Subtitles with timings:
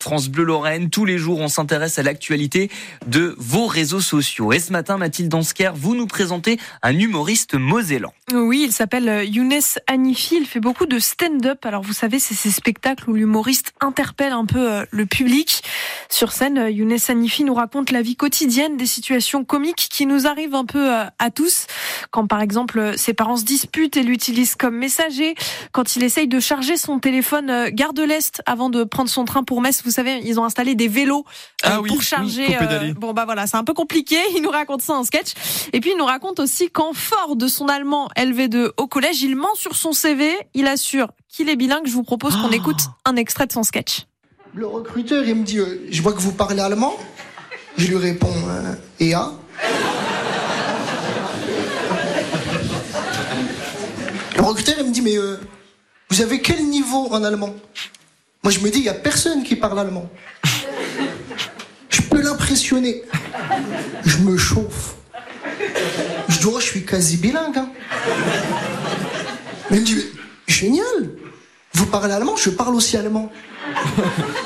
[0.00, 0.90] France Bleu Lorraine.
[0.90, 2.70] Tous les jours, on s'intéresse à l'actualité
[3.06, 4.52] de vos réseaux sociaux.
[4.52, 8.12] Et ce matin, Mathilde Dansker, vous nous présentez un humoriste mosellan.
[8.32, 10.36] Oui, il s'appelle euh, Younes Hanifi.
[10.36, 11.64] Il fait beaucoup de stand-up.
[11.64, 15.62] Alors, vous savez, c'est ces spectacles où l'humoriste interpelle un peu euh, le public.
[16.10, 20.26] Sur scène, euh, Younes Hanifi nous raconte la vie quotidienne, des situations comiques qui nous
[20.26, 21.66] arrivent un peu à tous.
[22.10, 25.34] Quand, par exemple, ses parents se disputent et l'utilisent comme messager.
[25.72, 29.42] Quand il essaye de charger son téléphone Gare de l'Est avant de prendre son train
[29.42, 31.24] pour Metz vous savez, ils ont installé des vélos
[31.64, 32.56] euh, ah pour charger.
[32.60, 34.16] Euh, bon bah voilà, c'est un peu compliqué.
[34.36, 35.32] Il nous raconte ça en sketch.
[35.72, 39.36] Et puis il nous raconte aussi qu'en fort de son allemand LV2 au collège, il
[39.36, 40.30] ment sur son CV.
[40.54, 41.86] Il assure qu'il est bilingue.
[41.86, 42.56] Je vous propose qu'on ah.
[42.56, 44.06] écoute un extrait de son sketch.
[44.54, 46.94] Le recruteur, il me dit, euh, je vois que vous parlez allemand.
[47.76, 48.34] Je lui réponds,
[48.98, 49.30] et à
[54.36, 55.16] Le recruteur, il me dit, mais
[56.10, 57.54] vous avez quel niveau en allemand?
[58.42, 60.10] Moi, je me dis, il n'y a personne qui parle allemand.
[61.88, 63.02] Je peux l'impressionner.
[64.04, 64.96] Je me chauffe.
[66.28, 67.58] Je dois, je suis quasi bilingue.
[67.58, 67.68] Hein.
[69.70, 70.04] Il me dit,
[70.46, 71.10] génial.
[71.74, 73.30] Vous parlez allemand, je parle aussi allemand.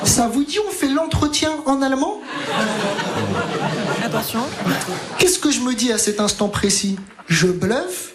[0.05, 2.21] Ça vous dit, on fait l'entretien en allemand
[4.05, 4.41] Attention.
[5.19, 6.99] Qu'est-ce que je me dis à cet instant précis?
[7.29, 8.13] Je bluffe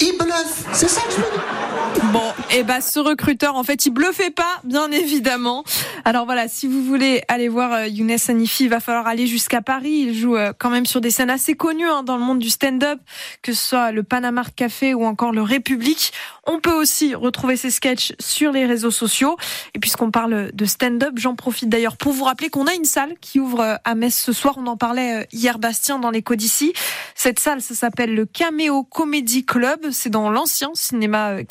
[0.00, 0.64] Il bluffe.
[0.72, 1.69] C'est ça que je me dis.
[2.12, 5.62] Bon, et eh bah ben, ce recruteur, en fait, il bluffait pas, bien évidemment.
[6.04, 9.60] Alors voilà, si vous voulez aller voir euh, Younes Hanifi, il va falloir aller jusqu'à
[9.60, 10.06] Paris.
[10.08, 12.50] Il joue euh, quand même sur des scènes assez connues hein, dans le monde du
[12.50, 12.98] stand-up,
[13.42, 16.12] que ce soit le Panama Café ou encore le République.
[16.46, 19.36] On peut aussi retrouver ses sketchs sur les réseaux sociaux.
[19.74, 23.14] Et puisqu'on parle de stand-up, j'en profite d'ailleurs pour vous rappeler qu'on a une salle
[23.20, 24.54] qui ouvre euh, à Metz ce soir.
[24.58, 26.72] On en parlait hier, Bastien, dans les d'ici.
[27.14, 29.88] Cette salle, ça s'appelle le Cameo Comedy Club.
[29.90, 31.44] C'est dans l'ancien cinéma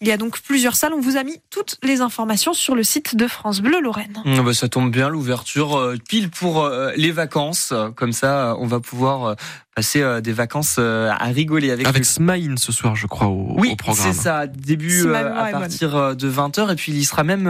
[0.00, 0.94] Il y a donc plusieurs salles.
[0.94, 4.22] On vous a mis toutes les informations sur le site de France Bleu Lorraine.
[4.26, 7.72] Ah bah, ça tombe bien, l'ouverture euh, pile pour euh, les vacances.
[7.96, 9.36] Comme ça, on va pouvoir
[9.76, 13.76] euh, passer des vacances à rigoler avec avec Smile ce soir je crois au, oui,
[13.76, 14.12] programme.
[14.12, 14.46] c'est ça.
[14.46, 17.44] Début à partir de 20h et puis il y sera même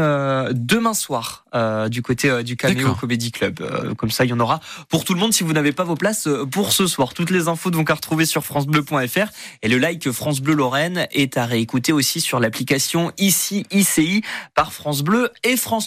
[0.53, 1.45] demain soir
[1.89, 3.95] du côté du Cameo Comedy Club.
[3.97, 5.95] Comme ça il y en aura pour tout le monde si vous n'avez pas vos
[5.95, 7.15] places pour ce soir.
[7.15, 9.31] Toutes les infos donc à retrouver sur francebleu.fr
[9.63, 14.23] et le like France Bleu Lorraine est à réécouter aussi sur l'application ici ICI
[14.55, 15.87] par France Bleu et France